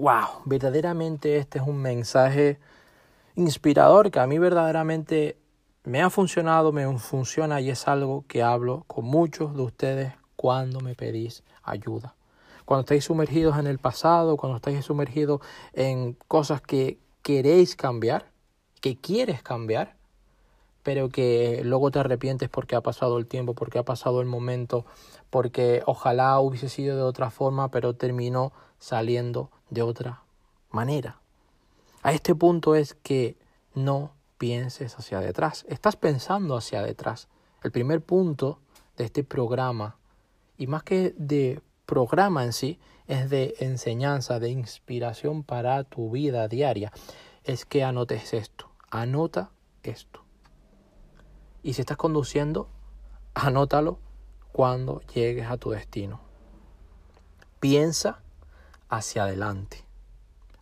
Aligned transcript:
wow, 0.00 0.40
verdaderamente 0.46 1.36
este 1.36 1.58
es 1.58 1.66
un 1.66 1.76
mensaje 1.76 2.58
inspirador 3.34 4.10
que 4.10 4.18
a 4.18 4.26
mí 4.26 4.38
verdaderamente 4.38 5.36
me 5.84 6.00
ha 6.00 6.08
funcionado, 6.08 6.72
me 6.72 6.98
funciona 6.98 7.60
y 7.60 7.68
es 7.68 7.86
algo 7.86 8.24
que 8.26 8.42
hablo 8.42 8.84
con 8.86 9.04
muchos 9.04 9.54
de 9.54 9.62
ustedes 9.62 10.14
cuando 10.36 10.80
me 10.80 10.94
pedís 10.94 11.42
ayuda. 11.62 12.14
Cuando 12.64 12.80
estáis 12.80 13.04
sumergidos 13.04 13.58
en 13.58 13.66
el 13.66 13.78
pasado, 13.78 14.38
cuando 14.38 14.56
estáis 14.56 14.84
sumergidos 14.84 15.42
en 15.74 16.16
cosas 16.28 16.62
que 16.62 16.98
queréis 17.20 17.76
cambiar, 17.76 18.30
que 18.80 18.96
quieres 18.96 19.42
cambiar, 19.42 19.96
pero 20.82 21.10
que 21.10 21.60
luego 21.62 21.90
te 21.90 21.98
arrepientes 21.98 22.48
porque 22.48 22.74
ha 22.74 22.80
pasado 22.80 23.18
el 23.18 23.26
tiempo, 23.26 23.54
porque 23.54 23.78
ha 23.78 23.84
pasado 23.84 24.22
el 24.22 24.26
momento, 24.26 24.86
porque 25.28 25.82
ojalá 25.84 26.40
hubiese 26.40 26.70
sido 26.70 26.96
de 26.96 27.02
otra 27.02 27.30
forma, 27.30 27.70
pero 27.70 27.94
terminó 27.94 28.52
saliendo 28.78 29.50
de 29.70 29.82
otra 29.82 30.22
manera. 30.70 31.20
A 32.02 32.12
este 32.12 32.34
punto 32.34 32.74
es 32.74 32.94
que 32.94 33.36
no 33.74 34.12
pienses 34.38 34.98
hacia 34.98 35.20
detrás. 35.20 35.64
Estás 35.68 35.96
pensando 35.96 36.56
hacia 36.56 36.82
detrás. 36.82 37.28
El 37.62 37.72
primer 37.72 38.00
punto 38.00 38.58
de 38.96 39.04
este 39.04 39.22
programa, 39.22 39.96
y 40.56 40.66
más 40.66 40.82
que 40.82 41.14
de 41.16 41.60
programa 41.86 42.44
en 42.44 42.52
sí, 42.52 42.78
es 43.06 43.28
de 43.28 43.54
enseñanza, 43.58 44.38
de 44.38 44.50
inspiración 44.50 45.42
para 45.42 45.84
tu 45.84 46.10
vida 46.10 46.48
diaria, 46.48 46.92
es 47.44 47.64
que 47.64 47.84
anotes 47.84 48.32
esto. 48.32 48.70
Anota 48.90 49.50
esto. 49.82 50.24
Y 51.62 51.74
si 51.74 51.82
estás 51.82 51.96
conduciendo, 51.96 52.68
anótalo 53.34 53.98
cuando 54.52 55.00
llegues 55.14 55.50
a 55.50 55.56
tu 55.58 55.70
destino. 55.70 56.20
Piensa 57.60 58.22
hacia 58.90 59.22
adelante. 59.22 59.84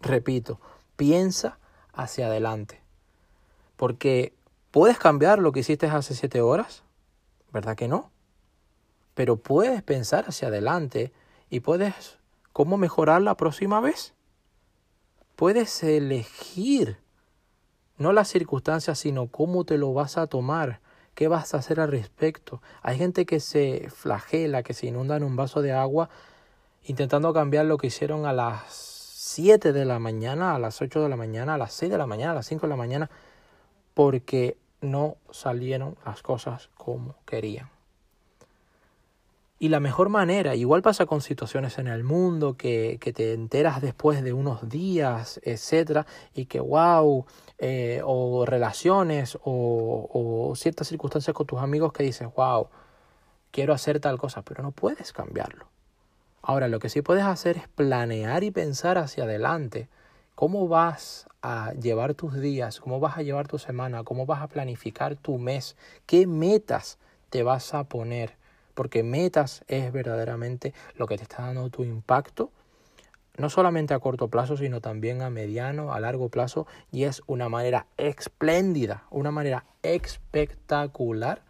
Repito, 0.00 0.60
piensa 0.96 1.58
hacia 1.92 2.26
adelante. 2.26 2.80
Porque 3.76 4.34
puedes 4.70 4.98
cambiar 4.98 5.38
lo 5.38 5.52
que 5.52 5.60
hiciste 5.60 5.86
hace 5.86 6.14
siete 6.14 6.40
horas, 6.40 6.82
¿verdad 7.52 7.76
que 7.76 7.86
no? 7.86 8.10
Pero 9.14 9.36
puedes 9.36 9.82
pensar 9.82 10.24
hacia 10.26 10.48
adelante 10.48 11.12
y 11.50 11.60
puedes 11.60 12.18
cómo 12.52 12.76
mejorar 12.76 13.22
la 13.22 13.36
próxima 13.36 13.80
vez. 13.80 14.14
Puedes 15.36 15.82
elegir 15.84 16.98
no 17.96 18.12
las 18.12 18.28
circunstancias, 18.28 18.98
sino 18.98 19.28
cómo 19.28 19.64
te 19.64 19.78
lo 19.78 19.92
vas 19.92 20.18
a 20.18 20.26
tomar, 20.26 20.80
qué 21.14 21.28
vas 21.28 21.54
a 21.54 21.58
hacer 21.58 21.78
al 21.78 21.90
respecto. 21.90 22.60
Hay 22.82 22.98
gente 22.98 23.24
que 23.24 23.38
se 23.38 23.88
flagela, 23.90 24.62
que 24.62 24.74
se 24.74 24.86
inunda 24.86 25.16
en 25.16 25.22
un 25.22 25.36
vaso 25.36 25.62
de 25.62 25.72
agua 25.72 26.10
intentando 26.84 27.32
cambiar 27.32 27.66
lo 27.66 27.78
que 27.78 27.86
hicieron 27.88 28.26
a 28.26 28.32
las 28.32 28.62
7 28.68 29.72
de 29.72 29.84
la 29.84 29.98
mañana, 29.98 30.54
a 30.54 30.58
las 30.58 30.80
8 30.80 31.02
de 31.02 31.08
la 31.08 31.16
mañana, 31.16 31.54
a 31.54 31.58
las 31.58 31.72
6 31.72 31.90
de 31.90 31.98
la 31.98 32.06
mañana, 32.06 32.32
a 32.32 32.34
las 32.34 32.46
5 32.46 32.66
de 32.66 32.70
la 32.70 32.76
mañana, 32.76 33.10
porque 33.94 34.58
no 34.80 35.16
salieron 35.30 35.96
las 36.04 36.22
cosas 36.22 36.68
como 36.76 37.14
querían. 37.24 37.70
Y 39.58 39.68
la 39.68 39.80
mejor 39.80 40.10
manera, 40.10 40.54
igual 40.56 40.82
pasa 40.82 41.06
con 41.06 41.22
situaciones 41.22 41.78
en 41.78 41.86
el 41.86 42.04
mundo 42.04 42.56
que, 42.56 42.98
te 43.14 43.32
enteras 43.32 43.80
después 43.80 44.22
de 44.22 44.32
unos 44.32 44.68
días, 44.68 45.40
etcétera, 45.42 46.06
y 46.34 46.46
que 46.46 46.60
wow, 46.60 47.24
eh, 47.58 48.02
o 48.04 48.44
relaciones 48.44 49.38
o, 49.42 50.10
o 50.12 50.54
ciertas 50.56 50.88
circunstancias 50.88 51.34
con 51.34 51.46
tus 51.46 51.60
amigos 51.60 51.92
que 51.92 52.02
dices, 52.02 52.28
wow, 52.36 52.68
quiero 53.52 53.72
hacer 53.72 54.00
tal 54.00 54.18
cosa, 54.18 54.42
pero 54.42 54.62
no 54.62 54.72
puedes 54.72 55.12
cambiarlo. 55.12 55.73
Ahora, 56.46 56.68
lo 56.68 56.78
que 56.78 56.90
sí 56.90 57.00
puedes 57.00 57.24
hacer 57.24 57.56
es 57.56 57.68
planear 57.68 58.44
y 58.44 58.50
pensar 58.50 58.98
hacia 58.98 59.24
adelante. 59.24 59.88
Cómo 60.34 60.68
vas 60.68 61.26
a 61.40 61.72
llevar 61.72 62.12
tus 62.12 62.38
días, 62.38 62.80
cómo 62.80 63.00
vas 63.00 63.16
a 63.16 63.22
llevar 63.22 63.48
tu 63.48 63.58
semana, 63.58 64.04
cómo 64.04 64.26
vas 64.26 64.42
a 64.42 64.48
planificar 64.48 65.16
tu 65.16 65.38
mes, 65.38 65.74
qué 66.04 66.26
metas 66.26 66.98
te 67.30 67.42
vas 67.42 67.72
a 67.72 67.84
poner, 67.84 68.36
porque 68.74 69.02
metas 69.02 69.64
es 69.68 69.90
verdaderamente 69.90 70.74
lo 70.96 71.06
que 71.06 71.16
te 71.16 71.22
está 71.22 71.44
dando 71.44 71.70
tu 71.70 71.82
impacto, 71.82 72.50
no 73.38 73.48
solamente 73.48 73.94
a 73.94 73.98
corto 73.98 74.28
plazo, 74.28 74.58
sino 74.58 74.82
también 74.82 75.22
a 75.22 75.30
mediano, 75.30 75.94
a 75.94 76.00
largo 76.00 76.28
plazo, 76.28 76.66
y 76.92 77.04
es 77.04 77.22
una 77.26 77.48
manera 77.48 77.86
espléndida, 77.96 79.04
una 79.10 79.30
manera 79.30 79.64
espectacular 79.82 81.40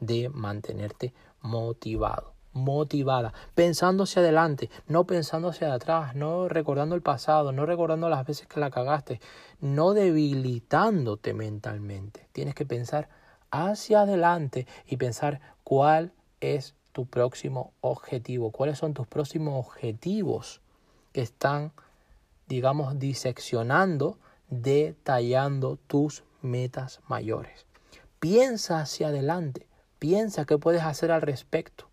de 0.00 0.30
mantenerte 0.30 1.12
motivado 1.42 2.39
motivada, 2.52 3.32
pensando 3.54 4.04
hacia 4.04 4.22
adelante, 4.22 4.70
no 4.86 5.04
pensando 5.04 5.48
hacia 5.48 5.72
atrás, 5.72 6.14
no 6.14 6.48
recordando 6.48 6.94
el 6.94 7.02
pasado, 7.02 7.52
no 7.52 7.66
recordando 7.66 8.08
las 8.08 8.26
veces 8.26 8.46
que 8.46 8.60
la 8.60 8.70
cagaste, 8.70 9.20
no 9.60 9.92
debilitándote 9.94 11.34
mentalmente. 11.34 12.26
Tienes 12.32 12.54
que 12.54 12.66
pensar 12.66 13.08
hacia 13.50 14.02
adelante 14.02 14.66
y 14.86 14.96
pensar 14.96 15.40
cuál 15.64 16.12
es 16.40 16.74
tu 16.92 17.06
próximo 17.06 17.72
objetivo, 17.80 18.50
cuáles 18.50 18.78
son 18.78 18.94
tus 18.94 19.06
próximos 19.06 19.54
objetivos 19.66 20.60
que 21.12 21.22
están, 21.22 21.72
digamos, 22.48 22.98
diseccionando, 22.98 24.18
detallando 24.48 25.78
tus 25.86 26.24
metas 26.42 27.00
mayores. 27.06 27.66
Piensa 28.18 28.80
hacia 28.80 29.08
adelante, 29.08 29.66
piensa 29.98 30.44
qué 30.44 30.58
puedes 30.58 30.82
hacer 30.82 31.12
al 31.12 31.22
respecto 31.22 31.90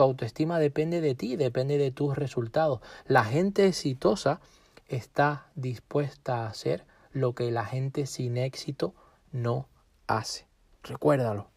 tu 0.00 0.04
autoestima 0.04 0.58
depende 0.58 1.02
de 1.02 1.14
ti, 1.14 1.36
depende 1.36 1.76
de 1.76 1.90
tus 1.90 2.16
resultados. 2.16 2.80
La 3.06 3.22
gente 3.22 3.66
exitosa 3.66 4.40
está 4.88 5.50
dispuesta 5.56 6.38
a 6.38 6.46
hacer 6.46 6.86
lo 7.12 7.34
que 7.34 7.50
la 7.50 7.66
gente 7.66 8.06
sin 8.06 8.38
éxito 8.38 8.94
no 9.30 9.68
hace. 10.06 10.46
Recuérdalo. 10.82 11.49